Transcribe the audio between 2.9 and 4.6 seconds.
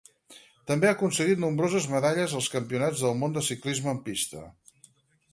del Món de Ciclisme en pista.